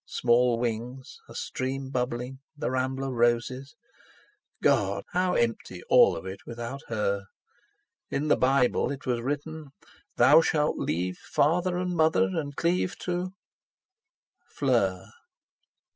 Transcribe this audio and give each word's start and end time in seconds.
Small 0.07 0.57
wings, 0.57 1.19
a 1.29 1.35
stream 1.35 1.91
bubbling, 1.91 2.39
the 2.57 2.71
rambler 2.71 3.11
roses! 3.11 3.75
God—how 4.63 5.35
empty 5.35 5.83
all 5.89 6.17
of 6.17 6.25
it 6.25 6.39
without 6.43 6.81
her! 6.87 7.25
In 8.09 8.27
the 8.27 8.35
Bible 8.35 8.89
it 8.91 9.05
was 9.05 9.21
written: 9.21 9.67
Thou 10.15 10.41
shalt 10.41 10.79
leave 10.79 11.19
father 11.19 11.77
and 11.77 11.95
mother 11.95 12.23
and 12.33 12.55
cleave 12.55 12.97
to—Fleur! 12.97 15.11